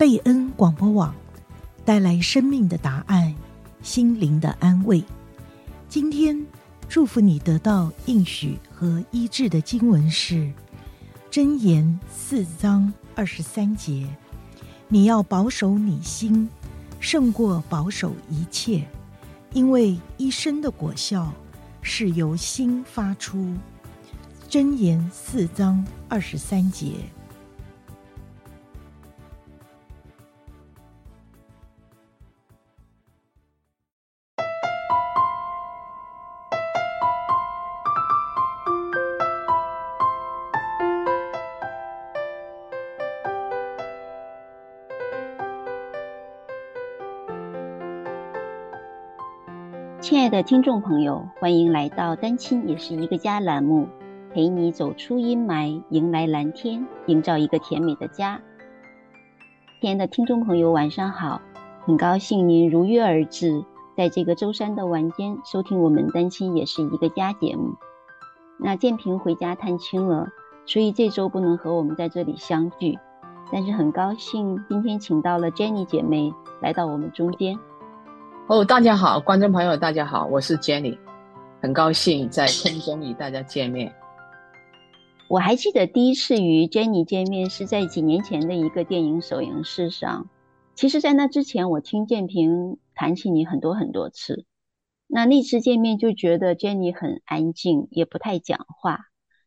[0.00, 1.14] 贝恩广播网
[1.84, 3.34] 带来生命的答案，
[3.82, 5.04] 心灵的安慰。
[5.90, 6.42] 今天
[6.88, 10.50] 祝福你得到应许和医治的经文是
[11.30, 14.08] 箴言四章二十三节：
[14.88, 16.48] 你要保守你心，
[16.98, 18.88] 胜过保守一切，
[19.52, 21.30] 因为一生的果效
[21.82, 23.54] 是由心发出。
[24.48, 26.94] 箴言四章二十三节。
[50.42, 53.86] 听众朋友，欢迎来到单亲也是一个家栏目。
[54.32, 58.40] 陪你走出阴霾，迎来蓝天，营造一个甜美的家。
[59.80, 61.42] 亲爱的听众朋友，晚上好！
[61.84, 63.64] 很高兴您如约而至，
[63.96, 67.74] 在这个周三的晚间收听我们《单亲也是一个家》节目。
[68.56, 70.28] 那建平回家探亲了，
[70.64, 72.98] 所以这周不能和我们在这里相聚，
[73.52, 77.58] 但是很高兴今天请到了 Jenny 姐妹来到我们中间。
[78.50, 80.98] 哦，大家好，观众朋友，大家好，我是 Jenny，
[81.62, 83.94] 很高兴在空中与大家见面。
[85.28, 90.28] 我还记得第一次与 Jenny 见面是在几年前的一个电影首映式上。
[90.74, 94.44] 其实，在那之前，我听建平谈起你很多很多次。
[95.06, 99.02] 那那次见面就觉得 Jenny 很安静，也不太讲话。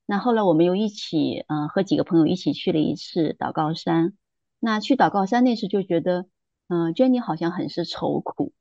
[0.05, 4.13] 那后来我们又一起，呃，和几个朋友一起去了一次祷告山。
[4.61, 6.27] 那去祷告山那时就觉得，
[6.69, 8.53] 嗯、呃，Jenny 好像很是愁苦。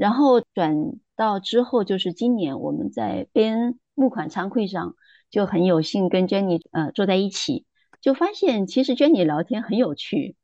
[0.00, 0.74] 然后转
[1.14, 4.96] 到之后，就是今年我们在贝恩募款餐会上。
[5.30, 7.64] 就很有幸跟 Jenny 呃坐在一起，
[8.00, 10.34] 就发现其实 Jenny 聊天很有趣。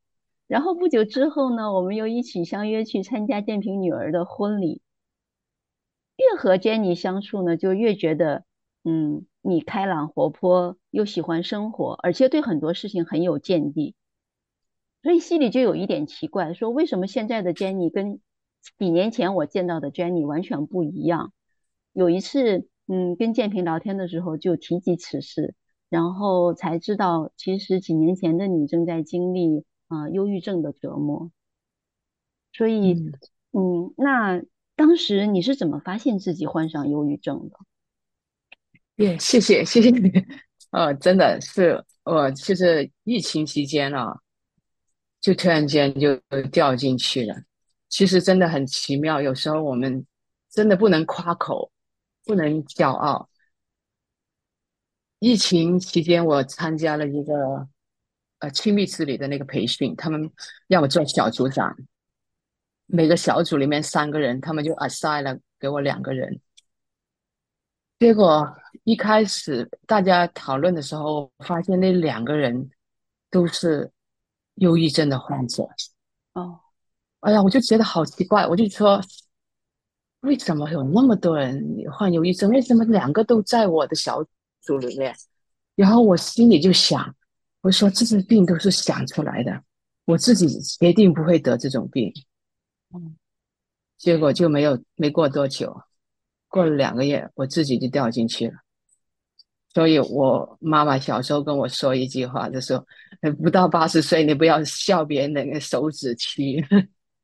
[0.46, 4.80] 然后不久之后呢，我们又一起相约去参加建平女儿的婚礼。
[6.18, 8.44] 越和 Jenny 相处呢，就越觉得
[8.84, 13.96] 嗯，你开朗活泼，又喜欢生活，而且对很多事情很有见地。
[15.02, 18.20] 所以心里就有一点奇怪，说为什么现在的 Jenny 跟
[18.78, 21.32] 几年前我见到的 Jenny 完全不一样？
[21.92, 22.68] 有一次。
[22.88, 25.56] 嗯，跟建平聊天的时候就提及此事，
[25.88, 31.32] 然后才知道，其实几年前的你正在经历啊、呃、忧郁症的折磨。
[32.52, 33.12] 所以，嗯，
[33.88, 34.40] 嗯，那
[34.76, 37.58] 当时你是怎么发现自己患上忧郁症的？
[39.04, 40.08] 耶，谢谢，谢谢你。
[40.70, 44.20] 呃，真的是，我就是疫情期间啊，
[45.20, 46.16] 就突然间就
[46.52, 47.34] 掉进去了。
[47.96, 50.04] 其实真的很奇妙，有时候我们
[50.50, 51.70] 真的不能夸口。
[52.26, 53.30] 不能骄傲。
[55.20, 57.68] 疫情期间，我参加了一个
[58.40, 60.28] 呃亲密之旅的那个培训，他们
[60.66, 61.76] 让我做小组长。
[62.86, 66.40] 每个小组里面三个人，他们就 assign 了给我两个人。
[68.00, 68.52] 结果
[68.82, 72.70] 一开始大家讨论的时候，发现那两个人
[73.30, 73.92] 都是
[74.56, 75.62] 忧郁症的患者。
[76.32, 76.58] 哦，
[77.26, 79.02] 哎呀，我就觉得好奇怪，我就说。
[80.20, 82.50] 为什么有那么多人患忧郁症？
[82.50, 84.24] 为什么两个都在我的小
[84.60, 85.14] 组里面？
[85.76, 87.14] 然后我心里就想，
[87.60, 89.62] 我说这些病都是想出来的，
[90.04, 90.48] 我自己
[90.80, 92.12] 决定不会得这种病。
[92.92, 93.14] 嗯，
[93.98, 95.80] 结果就没有，没过多久，
[96.48, 98.54] 过了两个月，我自己就掉进去了。
[99.74, 102.84] 所以我妈妈小时候跟我说一句话，就说
[103.40, 106.64] ：“不到八十岁，你不要笑别人那个手指期。”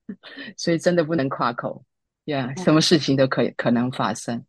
[0.56, 1.84] 所以真的不能夸口。
[2.26, 4.44] 呀什么事情都可以可能发生，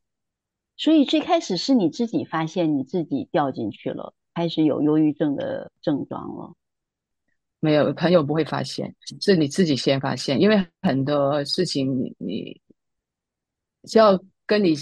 [0.78, 6.53] 所以最开始是你自己发现你自己掉进去了，开始有忧郁症的症状了。
[7.59, 12.62] 没有，朋友不会发现，是你自己先发现，因为很多事情你你，
[13.85, 14.75] 只要跟你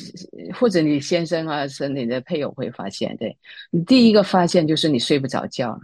[0.60, 3.38] 或者你先生啊，是你的配偶会发现，对，
[3.70, 5.80] 你第一个发现就是你睡不着觉，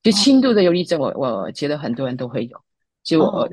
[0.00, 2.62] 就轻度的忧郁症，我我觉得很多人都会有，
[3.02, 3.42] 就我。
[3.42, 3.50] 哦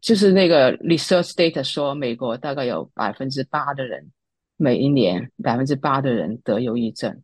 [0.00, 4.10] 就是那个 research data 说，美国大概有百分之八的人，
[4.56, 7.22] 每一年百分之八的人得忧郁症，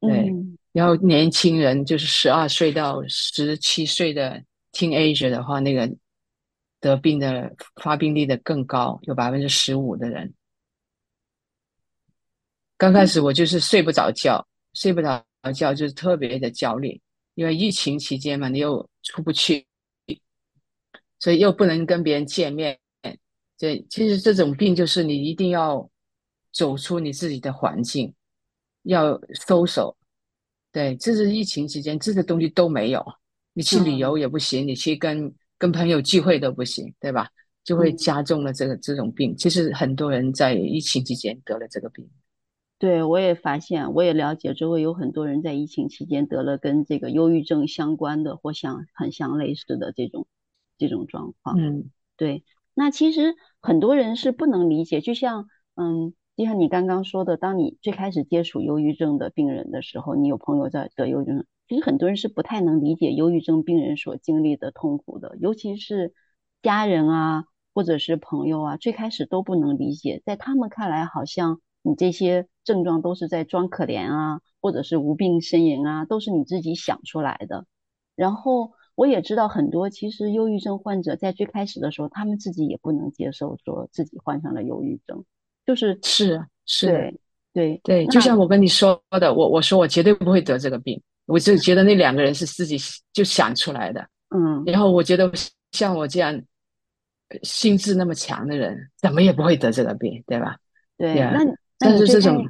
[0.00, 0.28] 对。
[0.28, 4.42] 嗯、然后年轻人就是十二岁到十七岁的
[4.72, 5.90] teenager 的话，那个
[6.80, 10.32] 得病的发病率的更高，有百分之十五的人。
[12.76, 15.24] 刚开始我就是睡不着觉，嗯、睡不着
[15.54, 17.00] 觉就是特别的焦虑，
[17.34, 19.66] 因为疫情期间嘛，你又出不去。
[21.18, 22.78] 所以又不能跟别人见面，
[23.58, 25.88] 对，其实这种病就是你一定要
[26.52, 28.12] 走出你自己的环境，
[28.82, 29.94] 要 social，
[30.72, 33.04] 对，这是疫情期间这些东西都没有，
[33.52, 37.28] 你去旅游也不行，你去跟跟朋友聚会都不行，对吧？
[37.62, 39.34] 就会加重了这个、嗯、这种病。
[39.38, 42.06] 其实很多人在疫情期间得了这个病。
[42.78, 50.26] 对，我也发现，我也了解，周围有很多人在疫情期间得了跟这个忧郁症相关的或相很相类似的这种
[50.78, 51.58] 这种状况。
[51.58, 52.44] 嗯，对。
[52.74, 66.14] 那其实很多人是不能理解，就像嗯，就像你刚刚说的，当你最开始接触忧郁症的病人的时候，你有朋友在得忧郁症，其实很多人是不太能理解忧郁症病人所经历的痛苦的，尤其是
[66.62, 77.66] 家人啊，或者是朋友啊，最开始都不能理解，在他们看来，好像你这些症状都是在装可怜啊，或者是无病呻吟啊，都是你自己想出来的。
[78.16, 85.24] 然后我也知道很多，其实忧郁症患者在最开始的时候，他们自己也不能接受说自己患上了忧郁症，
[85.66, 87.20] 就是是是，对
[87.52, 92.76] 对对，就像我跟你说的，我我说我绝对不会得这个病，我就觉得那两个人是自己
[93.12, 95.30] 就想出来的，嗯，然后我觉得
[95.72, 96.40] 像我这样
[97.42, 100.56] 心智那么强的人，怎么也不会得这个病，对吧？
[100.96, 101.44] 对，那。
[101.76, 102.48] 但是这种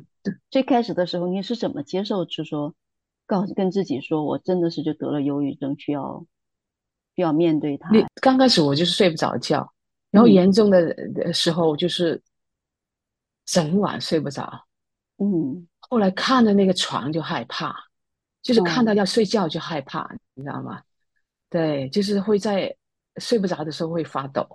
[0.50, 2.28] 最开始的时候，你是怎么接受？
[2.28, 2.74] 是说，
[3.26, 6.33] 告诉跟自己说，我真的是就得了忧郁症，需要需
[7.16, 7.90] 要面对它。
[7.90, 9.72] 你刚开始我就是睡不着觉，
[10.10, 12.20] 然后严重的时候就是
[13.44, 14.66] 整晚睡不着。
[15.18, 17.74] 嗯，后来看到那个床就害怕，
[18.42, 20.82] 就是看到要睡觉就害怕，嗯、你知道吗？
[21.50, 22.74] 对，就是会在
[23.16, 24.46] 睡不着的时候会发抖。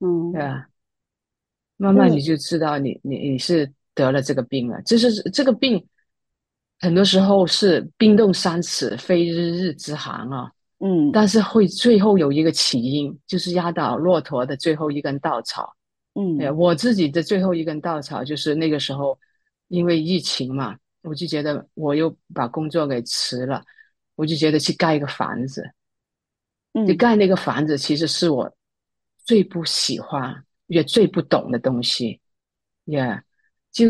[0.00, 0.66] 嗯，对啊，
[1.76, 3.72] 慢慢你就知道你你你是。
[3.92, 5.84] 得了这个病了，就是这个病，
[6.78, 10.50] 很多时候是冰冻三尺，非一日之寒啊。
[10.82, 15.76] 嗯，但是会最后有一个起因，就是压倒骆驼的最后一根稻草。
[16.14, 19.18] 嗯，我自己的最后一根稻草就是那个时候，
[19.68, 23.62] 因为疫情嘛，我就觉得我又把工作给辞了，
[24.16, 25.70] 我就觉得去盖一个房子。
[26.72, 28.52] 嗯，就盖那个房子，其实是我
[29.24, 32.20] 最不喜欢也最不懂的东西。
[32.86, 33.22] Yeah。
[33.72, 33.86] 就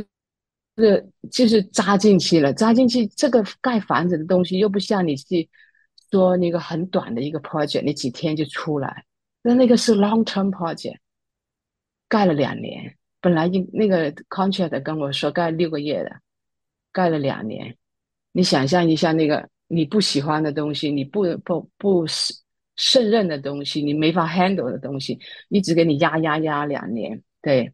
[0.77, 5.49] 是就是扎进去了，扎进去这个盖房子的东西又不像你去
[6.11, 9.05] 说那个很短的一个 project，你几天就出来。
[9.43, 10.97] 那那个是 long term project，
[12.09, 12.97] 盖了两年。
[13.21, 16.21] 本来一那个 contract 跟我说盖六个月的，
[16.93, 17.77] 盖了两年。
[18.33, 22.07] 你想象一下，那个你不喜欢的东西，你不不不
[22.77, 25.19] 胜任的东西，你没法 handle 的东西，
[25.49, 27.73] 一直给你压压压两年，对，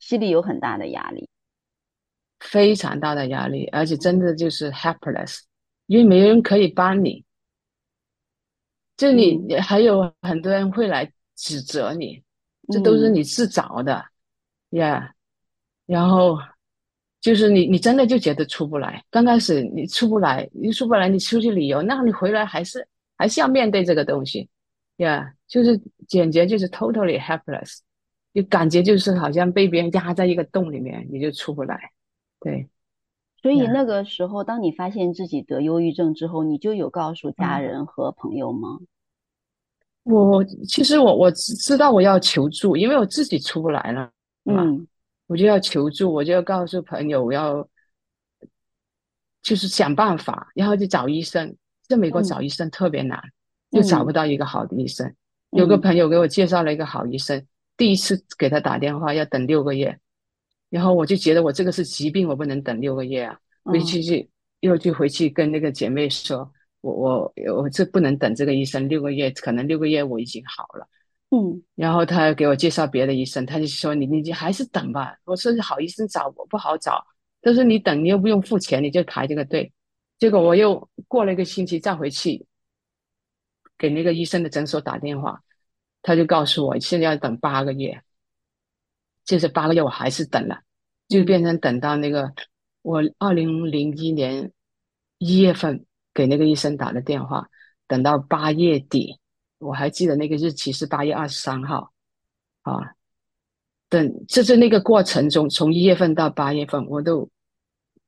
[0.00, 1.28] 心里有很大的压力。
[2.40, 5.42] 非常大的压力，而且真的就是 helpless，
[5.86, 7.24] 因为没人可以帮你，
[9.02, 12.22] 就你、嗯、还有很多人会来指责你，
[12.68, 14.04] 这都是你自找的，
[14.70, 15.12] 呀、
[15.86, 16.38] 然后
[17.20, 22.86] 就是你你真的就觉得出不来，刚开始你出不来，你出不来，你出去旅游，那你回来还是
[23.18, 24.48] 还是要面对这个东西，
[24.98, 25.76] 呀、yeah,，就是
[26.06, 27.78] 简直就是 totally helpless，
[28.32, 31.90] 就感觉就是好像被别人压在一个洞里面，你就出不来。
[32.38, 32.68] 对，
[33.42, 38.78] 所以那个时候，当你发现自己得忧郁症之后，你就有告诉家人和朋友吗？
[40.04, 44.10] 我其实我我知道我要求助，因为我自己出不来了，
[44.44, 44.86] 嗯，
[45.26, 47.66] 我就要求助，我就要告诉朋友，我要
[49.42, 51.56] 就是想办法，然后就找医生。
[51.88, 53.18] 在美国找医生特别难，
[53.70, 55.06] 嗯、又找不到一个好的医生。
[55.06, 59.98] 嗯、有个朋友给我介绍了一个好医生，嗯、第一次给他打电话要等六个月。
[60.70, 63.38] 然后我就觉得我这个是疾病，我不能等六个月啊！
[63.62, 64.30] 回去去
[64.60, 66.50] 又去回去跟那个姐妹说，
[66.82, 70.86] 我我我这不能等这个医生六个月，可能六个月我已经好了。
[71.30, 75.16] 嗯，然后他给我介绍别的医生，他就说你你还是等吧。
[75.24, 77.02] 我说好医生找我不好找，
[77.40, 79.72] 他说你等你又不用付钱，你就排这个队。
[80.18, 82.46] 结果我又过了一个星期再回去
[83.78, 85.40] 给那个医生的诊所打电话，
[86.02, 88.02] 他就告诉我现在要等八个月。
[89.24, 90.62] 就是八个月，我还是等了，
[91.08, 92.32] 就变成等到那个
[92.82, 94.50] 我二零零一年
[95.18, 97.48] 一月份给那个医生打了电话，
[97.86, 99.18] 等到八月底，
[99.58, 101.92] 我还记得那个日期是八月二十三号，
[102.62, 102.94] 啊，
[103.88, 107.28] 等就是那个过程中，从一月份到八月份，我都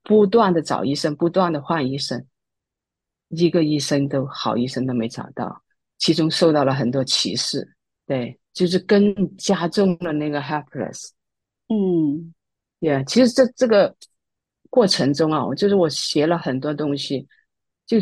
[0.03, 2.27] 不断的找医生，不断的换医生，
[3.29, 5.63] 一个医生都好医生都没找到，
[5.99, 7.75] 其中受到了很多歧视，
[8.07, 8.39] 对。
[8.55, 11.09] 就是更加重了那个 helpless，
[11.67, 12.33] 嗯，
[12.79, 13.93] 也、yeah, 其实这这个
[14.71, 17.27] 过程中啊，就是我学了很多东西，
[17.87, 17.99] 就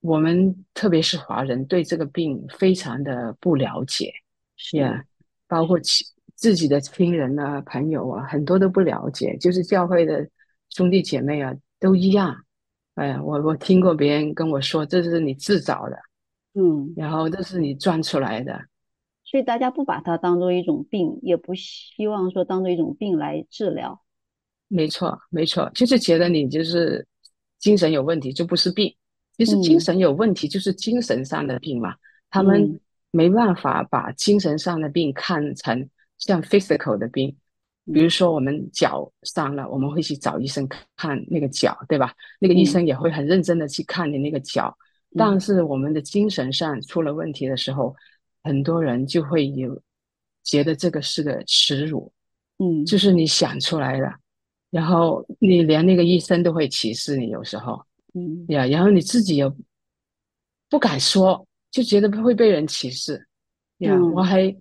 [0.00, 4.12] 我们特别是华人对这个病非常的不了解，
[4.56, 5.04] 是啊，
[5.46, 6.04] 包括其
[6.34, 10.28] 自己的亲人啊、朋友啊，很多都不了解，就是教会的
[10.70, 12.44] 兄弟姐妹啊都一样，
[12.94, 15.98] 哎呀，我我听过别人跟我说，这是你自找的，
[16.54, 18.58] 嗯，然后这是你赚出来的。
[19.24, 24.02] 所以大家不把它当做一种病，也不希望说当做一种病来治疗。
[24.68, 27.06] 没错，没错，就是觉得你就是
[27.58, 28.94] 精神有问题，就不是病。
[29.38, 31.92] 其实精神有问题就是精神上的病嘛。
[31.92, 32.80] 嗯、他们
[33.10, 37.34] 没办法把精神上的病看成像 physical 的病，
[37.92, 42.12] 比如说我们脚伤了，我们会去找医生看那个脚，对吧？
[42.40, 44.76] 那个医生也会很认真的去看你那个脚。
[45.12, 47.94] 嗯、但是我们的精神上出了问题的时候，
[48.42, 49.80] 很多人就会有
[50.42, 52.12] 觉得这个是个耻辱，
[52.58, 54.12] 嗯，就是你想出来了。
[54.70, 57.82] 然后你连那个医生都会歧视你，有时候，
[58.14, 58.44] 嗯。
[58.48, 59.54] 呀，然后你自己又
[60.68, 63.26] 不敢说，就觉得会被人歧视，
[63.78, 64.54] 呀，嗯、我还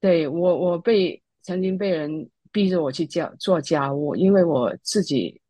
[0.00, 5.40] 对我我被曾经被人逼着我去家做家务，因为我自己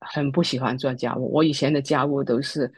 [0.00, 2.72] 很不喜欢做家务，我以前的家务都是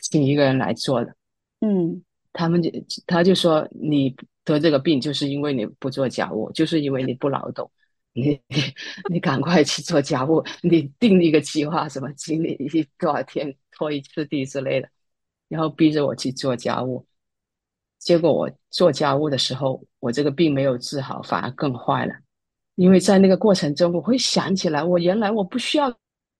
[0.00, 1.14] 请一个人来做的，
[1.60, 2.70] 嗯，他们就
[3.06, 7.70] 他就说你得这个病就是因为你不做家务，就是因为你不劳动。
[8.12, 8.56] 你你
[9.14, 14.88] 你赶快去做家务，你定一个计划，什么经历一多少天拖一次地之类的，
[15.48, 17.06] 然后逼着我去做家务。
[17.98, 22.14] 结果我做家务的时候，我这个病没有治好，反而更坏了。
[22.76, 25.92] 因为在那个过程中，我会想起来，我原来我不需要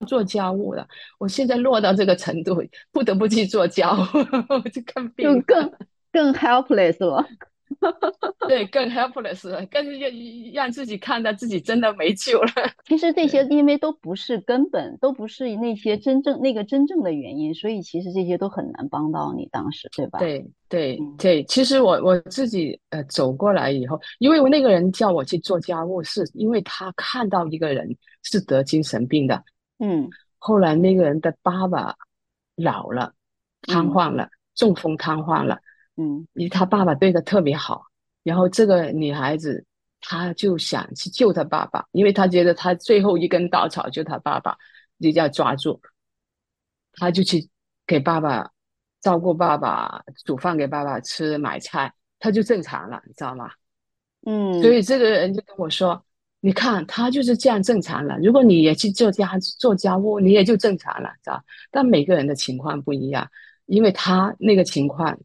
[0.07, 0.87] 做家务了，
[1.19, 3.99] 我现在落到这个程度，不得不去做家务，
[4.49, 5.73] 我就更病，就更
[6.13, 7.29] 更 helpless 了。
[8.49, 10.11] 对，更 helpless，更让
[10.53, 12.51] 让自己看到自己真的没救了。
[12.87, 20.19] 其实这些因为都不是根本，都不是那些真正那个真正的原因，所以其实这些都很难帮到你当时，对吧？
[20.19, 29.43] 对对对，其实我我自己呃走过来以后，因为我那个人叫我去做家务，是因为他看到一个人是得精神病的，
[29.79, 30.09] 嗯，
[30.39, 31.95] 后来那个人的爸爸
[32.57, 33.13] 老了，
[33.63, 35.59] 瘫痪了，嗯、中风瘫痪了。
[36.01, 37.83] 嗯，因为他爸爸对他特别好，
[38.23, 39.67] 然后这个女孩子
[40.01, 44.57] 她就想去救他爸爸，因为她觉得她最后一根稻草就他爸爸，
[44.99, 45.81] 一定要抓住，
[46.93, 47.49] 她就去
[47.85, 48.49] 给爸爸
[49.01, 53.51] 照顾爸爸，煮饭给爸爸吃，买菜，她就正常了，你知道吗？
[54.25, 56.01] 嗯，所以这个人就跟我说，
[56.39, 61.43] 你看他就是这样正常了，如果你也去做家做家务，你也就正常了，知道？
[61.73, 63.29] 但每个人的情况不一样，
[63.67, 65.19] 因为他那个情况。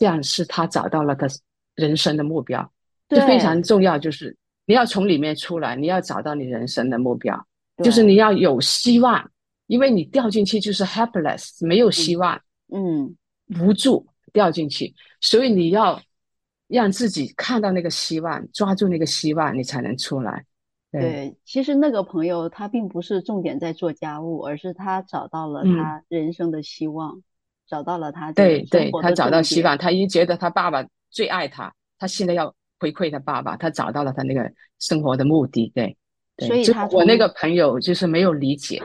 [0.00, 1.26] 这样是他找到了他
[1.74, 2.72] 人生的目标，
[3.06, 3.98] 这非常重要。
[3.98, 7.38] 就是你要从里面出来，你要找到你人生的目标，
[7.84, 9.30] 就是你要有希望，
[9.66, 12.40] 因为你掉进去就是 helpless，没有希望，
[12.72, 13.14] 嗯，
[13.60, 16.00] 无助掉进去，所以你要
[16.66, 20.46] 让自己看到那个希望，抓住那个希望，你才能出来。
[20.90, 27.18] 对，对，其实那个朋友他并不是重点在做家务，而是他找到了他人生的希望。
[27.18, 27.22] 嗯
[27.70, 34.50] 找到了他，对对，他找到希望，他已经觉得他爸爸最爱他，他现在要回馈他爸爸，他找到了他那个
[34.80, 35.96] 生活的目的，对，
[36.36, 38.82] 对，所以他我那个朋友就是没有理解，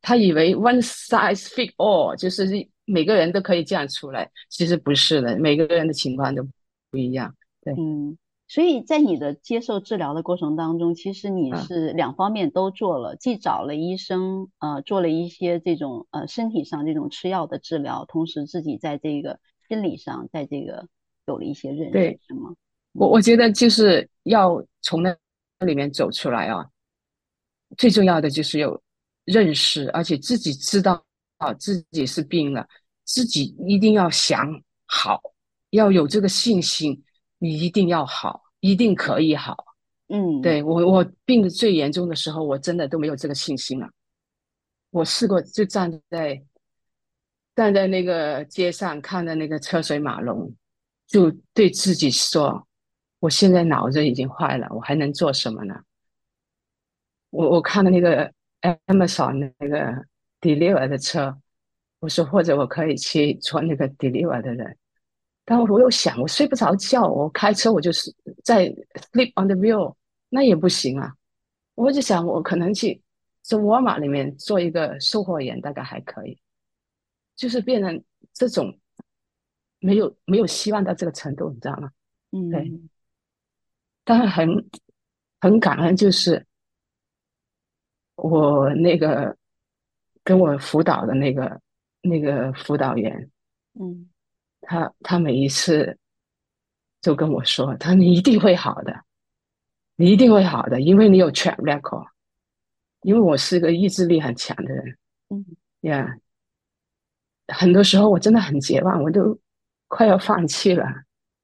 [0.00, 2.46] 他以为 one size fit all，就是
[2.84, 6.46] 每个人都可以这样出来，其实不是的，每个人的情况都
[6.92, 8.16] 不一样，对，嗯。
[8.50, 19.38] 所以在你的接受治疗的过程当中，其实你是两方面都做了，嗯、既找了医生，呃，做了一些这种呃身体上这种吃药的治疗，同时自己在这个
[19.68, 20.88] 心理上，在这个
[21.26, 22.54] 有了一些认识，对是吗？
[22.94, 25.14] 我我觉得就是要从那
[25.66, 26.66] 里面走出来啊，
[27.76, 28.80] 最重要的就是有
[29.26, 31.04] 认识，而且自己知道
[31.36, 32.66] 啊自己是病了，
[33.04, 35.20] 自己一定要想好，
[35.68, 36.98] 要有这个信心。
[37.38, 39.64] 你一定要好，一定可以好。
[40.08, 43.88] 嗯，对，我我病的最严重的时候，我真的都没有这个信心了。
[44.90, 46.42] 我试过就站在
[47.54, 50.50] 站在那个街上，看着那个车水马龙，
[51.06, 52.66] 就对自己说
[53.20, 55.74] ：“我现在脑子已经坏了，我还能做什么呢？”
[57.30, 58.32] 我我看到那个
[58.86, 60.06] Amazon 那个
[60.40, 61.38] deliver 的车，
[62.00, 64.78] 我说或者我可以去做那个 deliver 的人。
[65.50, 68.14] 但我又想，我睡不着觉，我开车我就是
[68.44, 68.66] 在
[69.12, 69.94] sleep on the wheel，
[70.28, 71.14] 那也不行啊。
[71.74, 73.00] 我就想，我可能去
[73.40, 76.38] 在沃尔玛里面做一个售货员，大概还可以。
[77.34, 78.78] 就是变成这种
[79.78, 81.90] 没有没有希望到这个程度，你知道吗？
[82.32, 82.70] 嗯，对。
[84.04, 84.68] 但是很
[85.40, 86.44] 很感恩，就是
[88.16, 89.34] 我那个
[90.22, 91.58] 跟我辅导的那个
[92.02, 93.30] 那个辅导员，
[93.80, 94.10] 嗯。
[94.68, 95.98] 他他每一次
[97.00, 99.02] 就跟我说：“他说你一定会好的，
[99.96, 102.06] 你一定会好的，因为你有 track record。
[103.00, 104.98] 因为我是个意志力很强的人，
[105.30, 105.46] 嗯，
[105.82, 106.18] 呀，
[107.46, 109.38] 很多时候我真的很绝望，我都
[109.86, 110.84] 快要放弃了。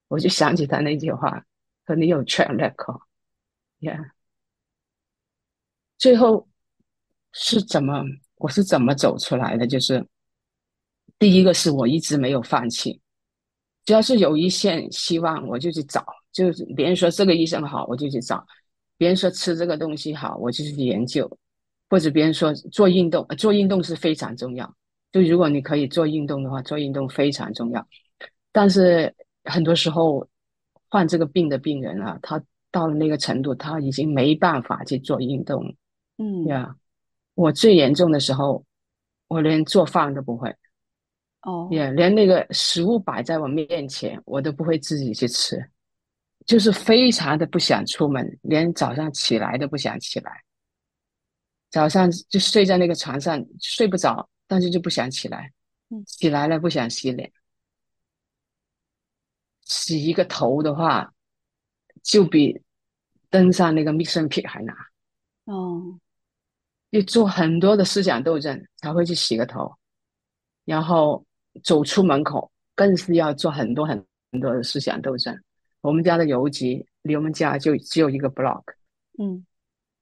[0.08, 1.42] 我就想起他那句话，
[1.86, 4.10] 说你有 track record，yeah。
[5.96, 6.46] 最后
[7.32, 8.04] 是怎么，
[8.34, 9.66] 我是怎么走出来的？
[9.66, 10.06] 就是
[11.18, 13.00] 第一个是我一直没有放弃，
[13.84, 16.04] 只要是有一线希望，我就去找。
[16.32, 18.44] 就是别人说这个医生好，我就去找；
[18.96, 21.28] 别人说吃这个东西好，我就去研究；
[21.88, 24.74] 或者别人说做运动，做运动是非常重要。
[25.12, 27.86] 就如果你可以做运动的话，做运动非常重要。
[28.50, 29.14] 但是
[29.44, 30.26] 很多时候
[30.88, 35.76] 患这个病的病人啊，他到了那个程度，他已经没办法去做运动。
[36.18, 36.74] 嗯呀，
[37.34, 38.64] 我最严重的时候，
[39.28, 40.52] 我连做饭都不会。
[41.44, 45.70] 哦，也连那个食物摆在我面前，我都不会自己去吃。
[46.46, 50.44] 就是非常的不想出门，连早上起来都不想起来。
[51.70, 55.52] 早上就睡在那个床上睡不着，但是就不想起来。
[56.06, 57.32] 起来了不想洗脸，
[59.62, 61.14] 洗一个头的话，
[62.02, 62.60] 就比
[63.30, 64.74] 登上那个 mission peak 还难。
[65.44, 65.98] 哦，
[66.90, 69.72] 要做很多的思想斗争才会去洗个头，
[70.64, 71.24] 然后
[71.62, 74.04] 走出门口更是要做很多很
[74.40, 75.38] 多的思想斗争。
[75.80, 78.62] 我们家的邮局离我们家就只有一个 block，
[79.18, 79.44] 嗯，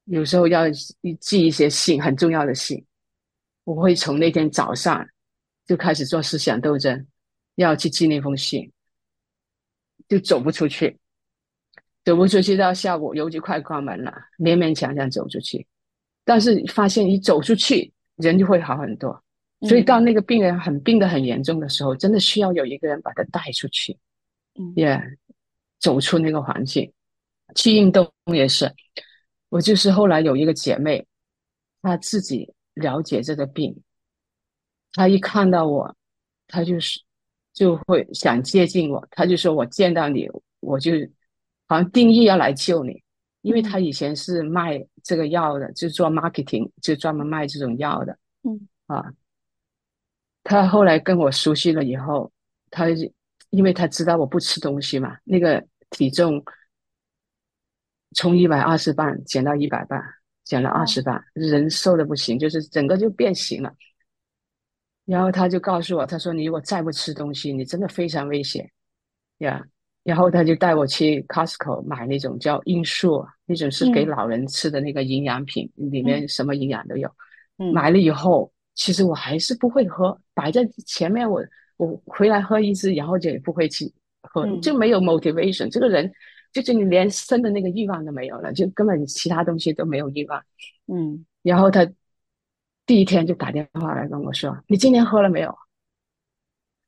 [0.04, 0.64] 有时候要
[1.20, 2.84] 寄一些信，很重要的信，
[3.64, 5.04] 我会从那天早上
[5.66, 7.04] 就开始做思想斗争，
[7.56, 8.70] 要去寄那封信，
[10.08, 10.96] 就走不出去，
[12.04, 15.66] 走不出去到下午邮局快关门了，勉勉强强走出去，
[16.24, 19.20] 但是发现一走出去人就会好很多，
[19.68, 23.98] 所以到那个病人很病得很严重的时候，真的需要有一个人把他带出去，
[24.58, 25.16] 嗯，yeah。
[25.80, 26.92] 走出那个环境，
[27.56, 28.72] 去运动也是。
[29.48, 31.04] 我就是后来有一个姐妹，
[31.82, 33.82] 她自己了解这个病，
[34.92, 35.96] 她一看到我，
[36.46, 37.00] 她就是
[37.52, 40.28] 就会想接近我，她就说我见到你，
[40.60, 40.92] 我就
[41.66, 43.02] 好像定义要来救你，
[43.40, 48.16] 因为她以前是卖这个药的，就做 marketing，就专门卖这种药的。
[48.44, 49.12] 嗯啊，
[50.44, 52.30] 她后来跟我熟悉了以后，
[52.70, 52.86] 他
[53.50, 55.64] 因为他知道我不吃东西嘛，那个。
[55.92, 56.42] 体重
[58.14, 60.02] 从一百二十磅减到一百磅，
[60.42, 63.70] 减了二十磅，人瘦的不行，就是整个就变形了。
[65.04, 68.70] 然后他就告诉我，他说：“你如果再不吃东西，你真的非常危险。”
[69.38, 69.62] 呀，
[70.02, 77.14] 然后他就带我去 Costco 买那种叫英硕，那种是给老人吃的那个营养品，嗯、里面什么营养都有。
[77.58, 81.42] 嗯、买了以后，其实我还是不会喝，摆在前面我
[81.76, 84.46] 我回来喝一支，然后就也不会去喝。
[84.60, 86.10] 就没有 motivation，、嗯、这个人
[86.52, 90.42] 就是你连生的那个欲望都没有了，就根本其他东西都没有欲望。
[90.86, 91.86] 嗯，然后他
[92.86, 95.54] 第一天就打电话来跟我说：“你今天喝了没有？”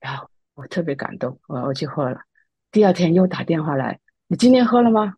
[0.00, 2.20] 然后我特别感动，我我去喝了。
[2.70, 5.14] 第二天又打电话来：“你今天喝了吗？”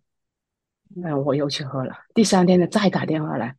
[1.03, 1.95] 嗯，我又去喝了。
[2.15, 3.57] 第三天呢，再打电话来：“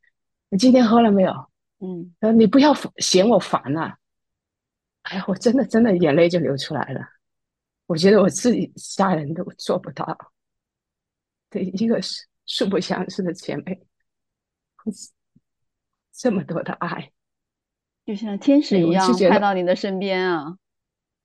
[0.49, 1.33] 你今天喝了没有？”
[1.79, 3.97] 嗯，然后你不要嫌我烦了、啊。
[5.03, 7.01] 哎呀，我真的真的眼泪就流出来了。
[7.85, 10.33] 我觉得我自己家人都做不到，
[11.49, 11.99] 对一个
[12.45, 13.81] 素不相识的姐妹，
[16.11, 17.11] 这么多的爱，
[18.05, 20.57] 就像天使一样派到你的身边啊！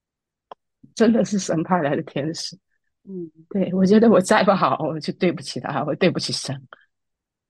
[0.95, 2.57] 真的是神派来的天使。
[3.05, 6.69] 嗯，对，我觉得我再不好，我就对不起他，我对不起神。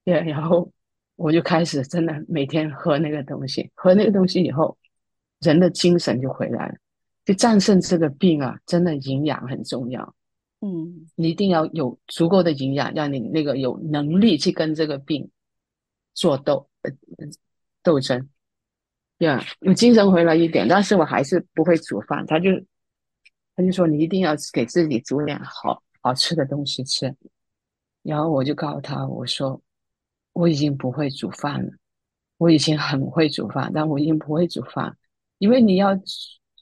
[0.04, 0.72] 对，然后
[1.16, 4.76] 我就开始真的每天喝那个东西，喝那个东西以后，
[5.40, 6.74] 人的精神就回来了。
[7.24, 10.14] 就战胜这个病啊，真的营养很重要。
[10.60, 15.30] 嗯，你一定要有足够的营养，让你那个有能力去跟这个病
[16.14, 16.90] 做斗呃
[17.82, 18.28] 斗争。
[19.18, 22.26] 呀、yeah，有精神回来一点，但是我还是不会煮饭。
[22.26, 22.50] 他就
[23.54, 27.14] 他就说你一定要给自己煮点好好吃的东西吃。
[28.02, 29.60] 然后我就告诉他，我说
[30.32, 31.70] 我已经不会煮饭了。
[32.38, 34.96] 我以前很会煮饭，但我已经不会煮饭，
[35.38, 35.98] 因为你要。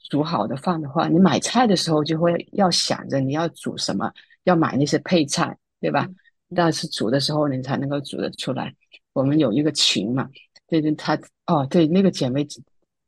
[0.09, 4.11] 煮好的饭的话，你买菜的时候就会要想着你要煮什么，
[4.43, 6.05] 要买那些配菜，对吧？
[6.53, 8.75] 但是煮的时候你才能够煮得出来。
[9.13, 10.29] 我们有一个群嘛，
[10.67, 12.45] 对对，他哦，对，那个姐妹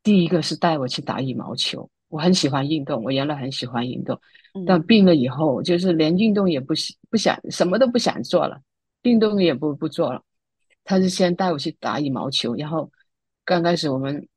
[0.02, 1.86] 第一个是带我去打羽毛球。
[2.08, 4.18] 我很喜欢运动，我原来很喜欢运动，
[4.66, 6.72] 但病了以后，就是连运动也不
[7.10, 8.58] 不想，什么都不想做了，
[9.02, 10.22] 运动也不不做了。
[10.84, 12.90] 他是先带我去打羽毛球，然后
[13.44, 14.28] 刚开始我们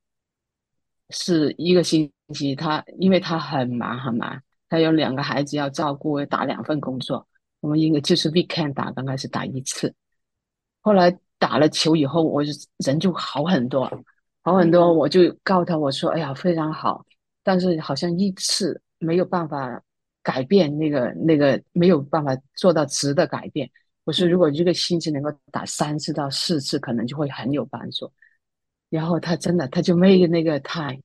[1.09, 2.55] 是一个星期。
[2.55, 7.27] 他因为他很忙很忙，他有两个孩子要照顾，要打两份工作。
[7.59, 9.93] 我们应该就是 weekend 打，刚开始打一次，
[10.81, 12.51] 后来打了球以后，我就
[12.85, 13.91] 人就好很多，
[14.43, 14.93] 好很多。
[14.93, 17.05] 我就告他我说：“哎呀，非常好，
[17.43, 19.81] 但是好像一次没有办法
[20.21, 23.69] 改变那个那个没有办法做到质的改变。
[24.07, 28.09] 我说如果一个星期能够打三次到四次，可能就会很有帮助。
[28.89, 31.01] 然后他真的他就 make 那个 time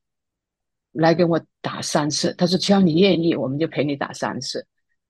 [0.93, 2.33] 来跟我打三次。
[2.35, 4.65] 他说只要你愿意，我们就陪你打三次。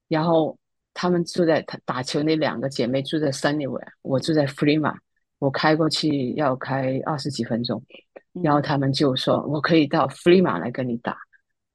[0.09, 0.59] 然后
[0.95, 4.97] 他们住在他打球那两个姐妹住在 Sunnyvale，我住在 Fremont，
[5.39, 7.85] 我开过去要开二十几分钟。
[8.43, 11.19] 然后他们就说我可以到 Fremont 来跟你打。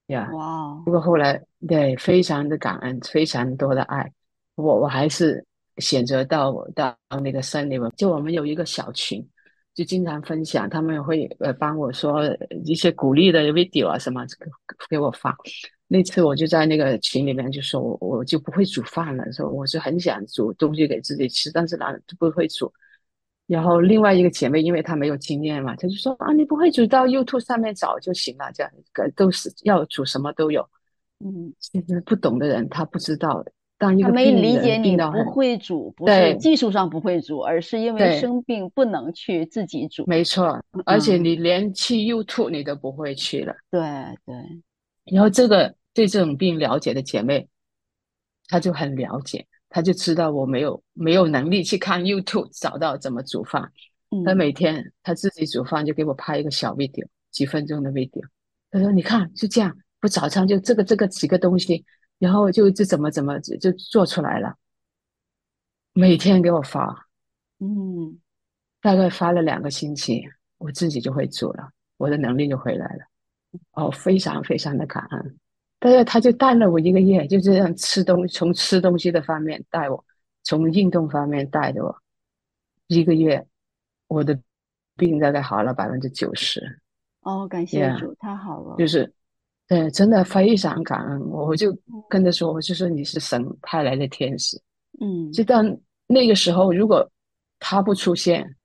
[0.08, 0.74] 呀，哇！
[0.84, 4.12] 不过后来，对，非常的感恩，非常多的爱，
[4.56, 5.46] 我我还是
[5.80, 7.82] 选择到到那个森林。
[7.96, 9.26] 就我们有一个小群，
[9.74, 12.22] 就经常分享，他们会呃帮我说
[12.66, 14.26] 一些鼓励的 video 啊什么，
[14.90, 15.36] 给我发。
[15.88, 21.86] 那次我就在那个群里面就说，我我就不会煮饭了，说我是很想煮东西给自己吃，但是呢
[22.20, 22.72] 不会煮。
[23.46, 28.72] 然后另外一个姐妹，因为她没有经验嘛，她就说啊，你不会煮，到 YouTube 上面找就行了，这样
[29.16, 30.68] 都是要煮什么都有。
[31.24, 33.52] 嗯，其实不懂的人他不知道的。
[33.78, 40.04] 当一个，他没理解你不会煮，不是技术上不会煮，而是因为生病不能去自己煮。
[40.08, 43.56] 没错，而且你连去 YouTube 你都不会去了。
[43.70, 43.82] 对
[44.26, 44.36] 对。
[45.06, 47.48] 然后这个对这种病了解的姐妹，
[48.48, 49.46] 她就很了解。
[49.70, 53.72] 她就知道我没有没有能力去看 YouTube 找到怎么煮饭。
[54.26, 58.24] 她每天她自己煮饭就给我拍一个小 video，几分钟的 video。
[58.72, 61.86] 她说：“你看，就这样，我早餐就这个这个几个东西，
[62.20, 64.56] 然后就就怎么怎么就做出来了。”
[65.94, 67.08] 每天给我发，
[67.60, 68.20] 嗯，
[68.82, 70.24] 大概发了两个星期，
[70.60, 73.06] 我自己就会煮了，我的能力就回来了。
[73.72, 75.38] 哦，非常非常的感恩。
[75.80, 80.06] 但是他就带了我一个月，就这样吃东西，从吃东西的方面带我，
[80.44, 82.02] 从运动方面带着我，
[82.88, 83.48] 一个月，
[84.08, 84.40] 我的
[84.96, 86.80] 病大概好了百分之九十。
[87.22, 88.76] 哦，感谢主，太好了。
[88.78, 89.12] 就是，
[89.68, 91.20] 对，真的非常感恩。
[91.30, 91.78] 我就
[92.10, 94.62] 跟他说，我就说你是神派来的天使。
[95.00, 95.62] 嗯，就到
[96.08, 97.10] 那个时候，如果
[97.60, 98.56] 他不出现，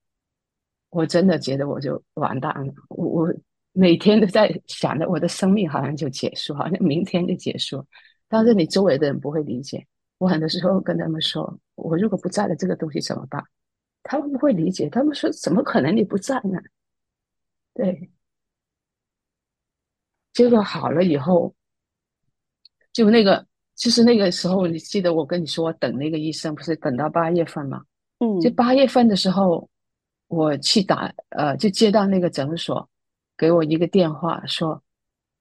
[0.91, 2.73] 我真的觉得我就完蛋了。
[2.89, 3.35] 我我。
[3.75, 7.83] 每天都在想着我的生命好像就结束，好像明天就结束。
[8.29, 9.87] 但是你周围的人不会理解。
[10.19, 13.43] 我很多时候跟他们说，我如果不在了，这个东西怎么办？
[14.03, 14.91] 他们不会理解。
[14.91, 16.61] 他们说，怎么可能你不在呢？
[17.73, 18.11] 对。
[20.33, 21.55] 结果好了以后，
[22.93, 27.83] 就那个，就是那个时候，你记得我跟你说，我等那个医生，不是等到八月份吗？
[28.19, 28.41] 嗯。
[28.41, 29.69] 就八月份的时候，
[30.29, 32.89] 我去打，呃，就接到那个诊所。
[33.37, 34.81] 给我一个电话说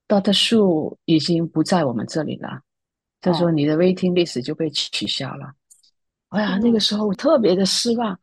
[0.08, 0.34] ，Dr.
[0.34, 2.60] Sue 已经不在我们这里了。
[3.20, 5.46] 他说你的 waiting list 就被取消了。
[6.30, 8.18] 哦、哎呀，那个时候我特别的失望。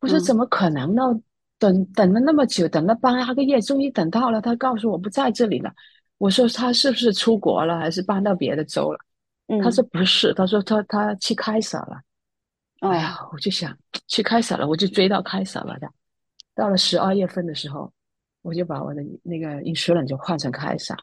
[0.00, 1.02] 我说怎么可能呢？
[1.12, 1.22] 嗯、
[1.58, 4.40] 等等了那么久，等了八个月，终于等到了。
[4.40, 5.74] 他告诉我不在这里了。
[6.18, 8.98] 我说他是不是出国了，还是搬到别的州了？
[9.46, 12.00] 嗯、他说不是，他说他他去开撒了。
[12.80, 13.76] 哎呀，我就想
[14.06, 15.88] 去开撒了，我就追到开撒了的。
[16.54, 17.92] 到了十二月份的时候。
[18.42, 20.96] 我就把我的那个 insurance 就换成开撒，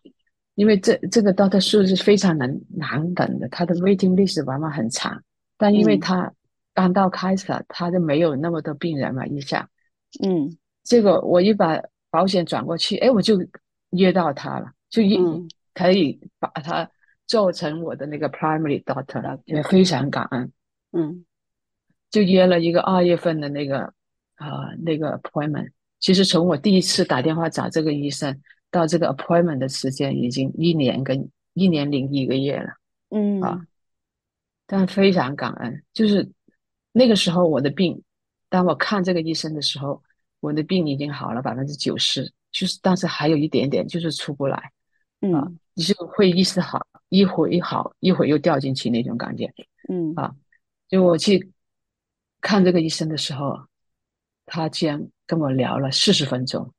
[0.56, 5.22] 因为这这个 Doctor 是非常难难等的，他的 waiting list 往往很长，
[5.58, 6.32] 但因为他
[6.74, 9.70] 刚到开撒，他就没有那么多病人嘛，一下，
[10.24, 13.38] 嗯，结果我一把保险转过去，哎，我就
[13.92, 16.90] 约到他了，就一、嗯、可以把他
[17.28, 20.52] 做成我的那个 primary doctor 了，也非常感恩，
[20.92, 21.26] 嗯，
[22.10, 23.80] 就约了一个二月份的那个
[24.36, 25.72] 啊、呃、那个 appointment。
[26.00, 32.74] 其实从我第一次打电话找这个医生到这个 appointment 的时间已经一年跟一年零一个月了，
[33.10, 33.42] 嗯。
[33.42, 33.66] 啊，
[34.68, 36.30] 但非常感恩，就是
[36.92, 38.02] 那个时候我的病，
[38.50, 40.02] 当我看这个医生的时候，
[40.40, 44.72] 我的病已经好了百分之九十，就是但是还有一点点就是出不来，
[45.26, 45.34] 嗯。
[45.34, 49.54] 啊，你就会意识好，一会一好，一会又掉进去那种感觉，
[49.90, 50.14] 嗯。
[50.16, 50.36] 啊，
[50.88, 51.52] 就我去
[52.42, 53.58] 看这个医生的时候，
[54.46, 55.08] 他竟然。
[55.28, 56.72] 跟我聊了四十分钟，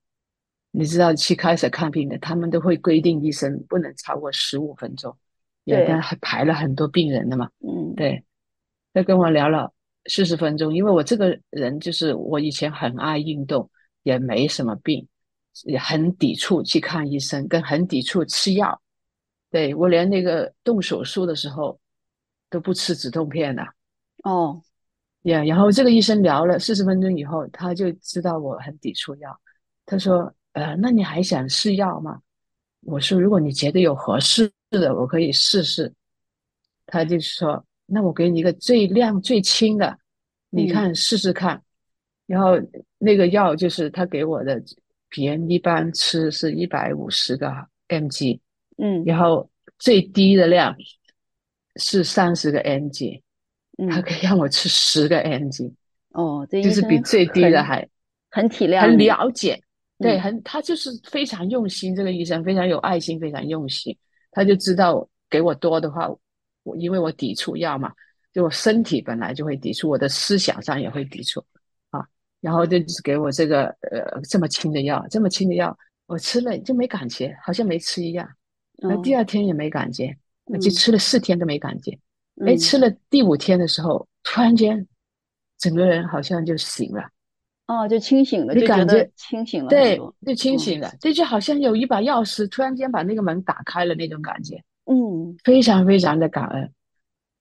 [0.71, 5.19] 你知道去开始看病的，他们都会规定医生不能超过十五分钟，
[5.65, 8.23] 对，但还排了很多病人的嘛，嗯，对，
[8.95, 9.73] 他跟我聊了
[10.05, 13.69] 四十分钟，因为我这个人就是我以前很爱运动，
[14.05, 15.05] 也没什么病，
[15.65, 18.81] 也很抵触去看医生，跟很抵触吃药，
[19.51, 21.79] 对，我连那个动手术的时候
[22.51, 23.63] 都不吃止痛片的，
[24.25, 24.63] 哦。
[25.23, 29.37] 呀然后这个医生聊了四十分钟以后，他就知道我很抵触药。
[29.85, 32.21] 他说：“呃，那你还想试药吗？”
[32.87, 35.93] 我说：“如果你觉得有合适的，我可以试试。”
[36.87, 39.99] 他就说：“那我给你一个最量最轻的，
[40.49, 41.57] 你看试试看。
[41.57, 41.63] 嗯”
[42.27, 42.53] 然后
[42.99, 44.63] 那个药就是他给我的，
[45.17, 47.51] 别人一般吃是一百五十个
[47.89, 48.39] mg，
[48.77, 49.49] 嗯，然后
[49.79, 50.77] 最低的量
[51.77, 53.23] 是三十个 mg，
[53.89, 55.73] 他可以让我吃十个 mg，
[56.11, 57.89] 哦，这就是比最低的还
[58.31, 59.55] 很体谅，很了解，
[60.01, 63.97] 嗯、对，很他就是非常用心，这个医生非常有爱心，非常用心，
[64.33, 66.11] 他就知道给我多的话，
[66.63, 67.91] 我因为我抵触药嘛，
[68.35, 71.56] 就我身体本来就会抵触，我的思想上也会抵触啊，
[72.47, 78.29] 然后就是给我这个呃这么轻的药，这么轻的药，我吃了就没感觉，好像没吃一样，
[78.77, 80.17] 那第二天也没感觉。
[80.45, 81.91] 我就吃了四天都没感觉，
[82.47, 84.87] 哎、嗯，吃了第五天的时候，突然间，
[85.59, 87.03] 整个人好像就醒了，
[87.67, 96.73] 哦，就清醒了，你感觉清醒了，对，就清醒了，这、嗯、就好像有一把钥匙突然间把那个门打开了那种感觉，嗯，非常非常的感恩。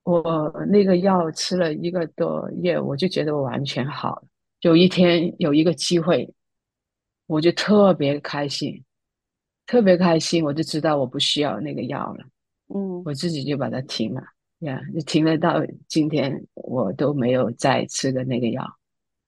[0.02, 4.24] 我那个药吃了一个多月，我就觉得我完全好了。
[4.62, 6.34] 有一天有一个机会，
[7.28, 8.84] 我就特别开心，
[9.65, 12.26] 特别开心，我就知道我不需要那个药了。
[12.74, 14.22] 嗯，我自己就把它停了
[14.60, 18.78] 呀，就停了到今天，我都没有再吃的那个药。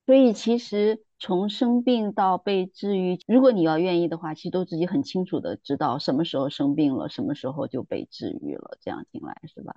[0.05, 8.77] 所以其实从生病到被治愈，如果你要愿意的话，其实都自己很清楚的知道什么时候生病了，什么时候就被治愈了。
[8.79, 9.75] 这样听来是吧？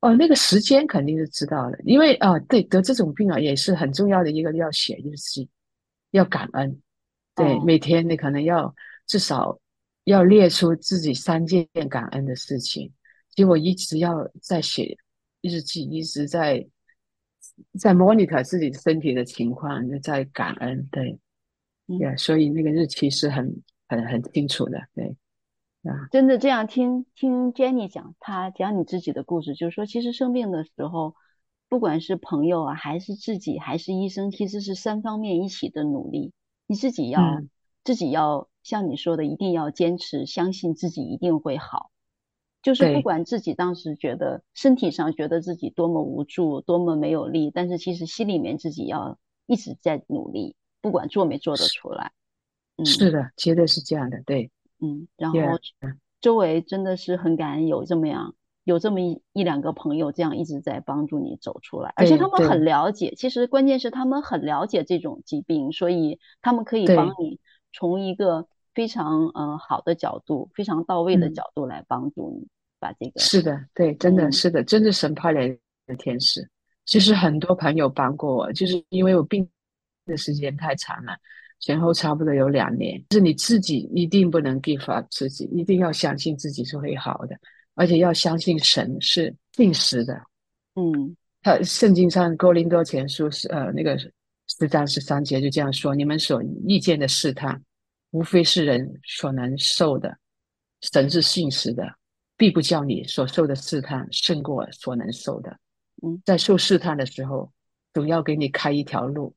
[0.00, 5.48] 哦，那个时间肯定是知道的，因为啊，对，得这种病啊，也是很重要的一个要写日记，
[6.10, 6.80] 要感恩。
[7.34, 8.74] 对，哦，每天你可能要
[9.06, 9.58] 至少。
[10.04, 12.90] 要列出自己三件感恩的事情，
[13.36, 14.96] 结果一直要在写
[15.42, 16.66] 日记，一直在
[17.78, 21.18] 在 monitor 自己身体的情况，在感恩，对，
[21.86, 23.54] 对、嗯，所以那个日期是很
[23.88, 25.14] 很很清楚的，对，
[25.82, 31.14] 啊，真的这样听听 Jenny 讲，她讲你自己的故事，就是说，其实生病的时候，
[31.68, 36.32] 不管是朋友啊，还是自己，还是医生，其实是三方面一起的努力，
[36.66, 37.50] 你自己要、嗯、
[37.84, 38.48] 自己要。
[38.62, 41.90] 像你说的，一定要坚持，相信自己一定会好。
[42.62, 52.12] 就是不管自己当时觉得身体上觉得自己多么无助，多么没有力，但是其实心里面自己要一直在努力，不管做没做得出来。
[52.76, 54.50] 嗯，是的，绝对是这样的，对。
[54.80, 55.38] 嗯，然后
[56.20, 63.14] 周围真的是很感恩有这么样，有这么一一两个朋友这样一直在帮助你走出来，而且他们很了解。
[63.16, 67.40] 其实关键是他们很了解这种疾病，所以他们可以帮你。
[67.72, 75.48] 从一个非常嗯、呃、好的角度，非常到位的角度来帮助你、嗯、把这个是的，对，真的是的，真的神派来
[75.86, 76.50] 的天使。
[76.84, 79.48] 其实很多朋友帮过我，就是因为我病
[80.04, 81.16] 的时间太长了，
[81.60, 83.00] 前后差不多有两年。
[83.10, 87.38] 就是你自己一定不能 give up 自己，一定要相信自己是会好的，
[87.74, 90.20] 而且要相信神是信实的。
[90.74, 93.96] 嗯，他圣经上哥林多前书是呃那个。
[94.58, 97.62] 十章十三节就这样说：你们所遇见的试探，
[98.10, 100.10] 无非是人所能受的；
[100.80, 101.84] 神是信实的，
[102.36, 105.56] 必不叫你所受的试探胜过所能受的。
[106.02, 107.52] 嗯，在受试探的时候，
[107.94, 109.32] 总要给你开一条路，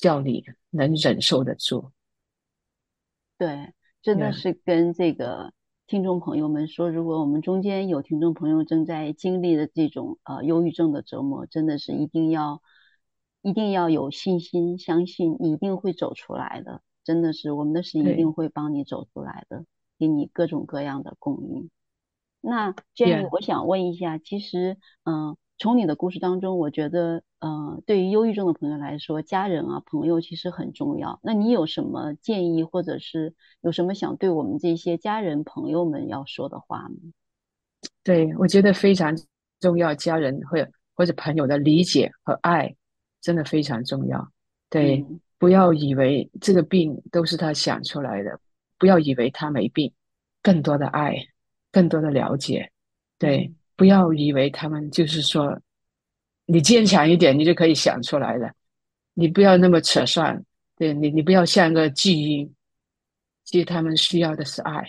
[0.00, 1.92] 叫你能忍受得住。
[3.38, 5.52] 对，真的是跟这个
[5.86, 12.62] 听众朋友们说，如果我们中间有听众朋友正在经历的这种呃忧郁症的折磨，真的是一定要。
[13.42, 16.82] 一定要有信心，相信你一定会走出来的。
[17.02, 19.64] 真的是，我们的神一定会帮你走出来的，
[19.98, 21.70] 给你各种各样的供应。
[22.42, 31.20] 那 Jenny，我想问一下，其实，嗯、呃，从你的故事当中，我觉得，嗯、呃，对于忧郁症的朋友来说，家人啊、朋友其实很重要。
[31.22, 36.96] 那你有什么建议，或者是有什么想对我们这些家人朋友们要说的话吗？
[38.02, 39.14] 对，我觉得非常
[39.60, 42.74] 重要，家人或或者朋友的理解和爱。
[43.22, 44.32] 真的非常重要，
[44.70, 48.40] 对、嗯，不要以为这个病都是他想出来的，
[48.78, 49.92] 不要以为他没病，
[50.42, 51.14] 更多的爱，
[51.70, 52.72] 更多的了解，
[53.18, 55.58] 对，嗯、不要以为他们就是说，
[56.44, 58.52] 你坚强一点，你就可以想出来了，
[59.14, 60.44] 你不要那么扯算，
[60.76, 62.54] 对你，你不要像个巨婴，
[63.42, 64.84] 其实他们需要的是爱，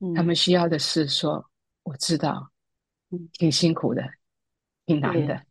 [0.00, 1.44] 嗯、他们需要的是说，
[1.82, 2.52] 我知道，
[3.32, 4.04] 挺辛苦的，
[4.86, 5.42] 挺难的。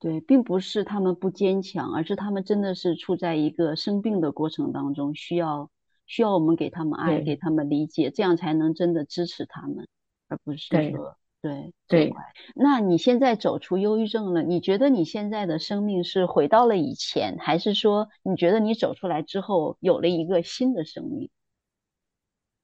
[0.00, 5.70] 对，并不是他们不坚强，而是他们真的是处在一个生病的过程当中，需要
[6.06, 9.86] 需要我们给他们爱，给他们理解，这样才能真的支持他们，
[10.26, 12.12] 而不是说对对，对。
[12.54, 21.28] 那你现在走出忧郁症了，你觉得你现在的生命是回到了以前，还是说你觉得你走出来之后有了一个新的生命？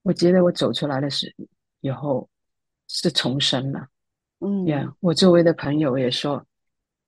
[0.02, 1.34] 我觉得我走出来的是
[1.80, 2.28] 以后
[2.88, 3.88] 是重生了。
[4.38, 6.46] 嗯，呀、yeah，我周围的朋友也说。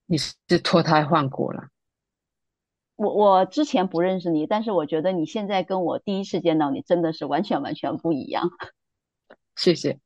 [0.07, 1.69] 你是脱胎换骨了。
[2.97, 8.51] 我我之前不认识你，但是我觉得你现在跟我第一次见到你，真的是完全完全不一样。
[9.57, 9.99] 谢谢，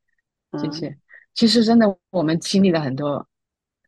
[0.61, 0.97] 谢谢。
[1.37, 3.25] 其实真的，我们经历了很多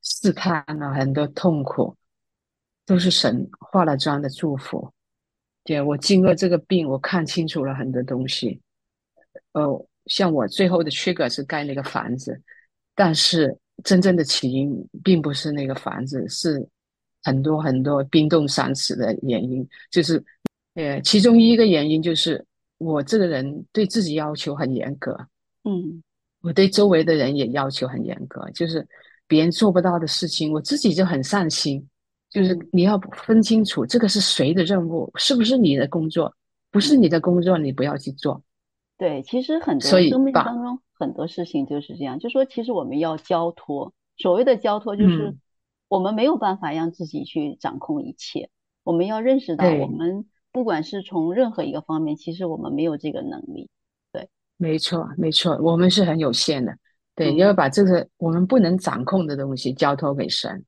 [0.03, 1.97] 试探啊，很多痛苦，
[2.85, 4.93] 都是神化了妆的祝福。
[5.65, 8.61] 对，我经过这个病，我看清楚了很多东西。
[9.53, 12.39] 呃，像我最后的缺格是盖那个房子，
[12.95, 16.69] 但是真正的起因并不是那个房子，是
[17.23, 19.67] 很多很多冰冻三尺的原因。
[19.91, 20.23] 就是，
[20.75, 22.45] 呃，其中一个原因就是
[22.77, 25.17] 我这个人对自己要求很严格，
[25.65, 26.03] 嗯，
[26.41, 28.87] 我对周围的人也要求很严格，就是
[29.27, 31.87] 别人做不到的事情，我自己就很上心。
[32.31, 36.35] 就是你要分清楚这个是谁的任务，是不是你的工作？
[36.71, 38.43] 不是你的工作，你不要去做。
[38.99, 43.95] 对，其实很多生命当中很多事情就是这样，就说其实我们要交托。
[44.19, 45.37] 所谓的交托，就是
[45.89, 48.41] 我们没有办法让自己去掌控一切。
[48.41, 48.51] 嗯、
[48.85, 53.71] 我们要认识到，我们不管是从任何一个方面，其实我们没有这个能力。
[54.59, 56.77] 对，没错，没错，我们是很有限的。
[57.15, 60.65] 对，嗯、要把这个我们不能掌控的东西交托给神。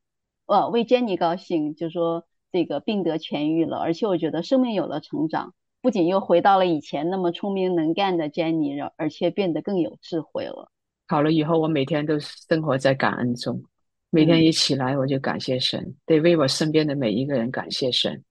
[0.46, 5.54] 呃，为 Jenny 高兴，就说这个病得痊愈了，而且我觉得生命有了成长。
[5.82, 10.70] 不仅又回到了以前那么聪明能干的 Jenny，而且变得更有智慧了。
[11.08, 13.62] 好了以后，我每天都生活在感恩中，
[14.10, 18.22] 每天一起来我就感谢神，嗯、对，为我身边的每一个人感谢神。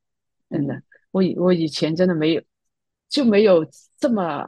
[0.50, 2.42] 真的，我以我以前真的没有
[3.08, 3.66] 就没有
[3.98, 4.48] 这么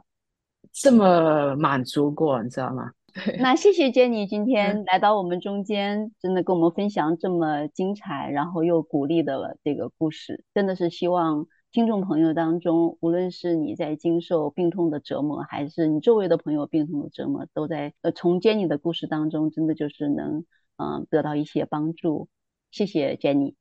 [0.73, 2.91] 这么满足过，你知道吗？
[3.39, 11.47] 那谢谢 Jenny 今天来到我们中间，嗯、真的跟我们分享这么精彩，然后又鼓励的这个故事，真的是希望。
[11.73, 20.39] 听众朋友当中，无论是你在经受病痛的折磨，还是你周围的朋友病痛的折磨，都在呃从 Jenny 的故事当中，真的就是能
[20.75, 22.27] 嗯、呃、得到一些帮助。
[22.71, 23.53] 谢谢 Jenny，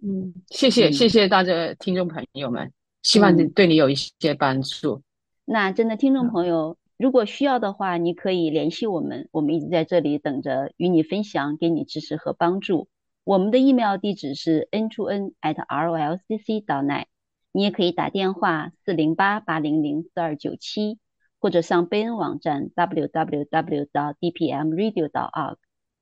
[0.00, 5.02] 嗯，谢谢、嗯、谢谢大家听众朋友们，希望对你有一些帮助。
[5.48, 12.88] 嗯、那真的听众朋友，嗯、如果需要的话，你可以联系我们，我们一直在这里等着与你分享，给你支持和帮助。
[13.24, 17.06] 我们的 email 地址是 n2n at rolcc dot net。
[17.50, 20.98] 你也可以打电话四零八八零零四二九七，
[21.40, 25.56] 或者上贝恩网站 www.dpmradio.org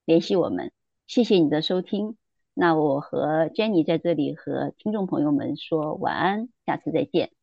[0.04, 0.72] 联系我们。
[1.06, 2.16] 谢谢你的收听，
[2.52, 7.36] 那我和 Jenny 在这里和听众朋友们说晚安，下次再见。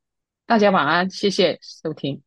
[0.46, 2.22] 大家晚安，谢谢收听。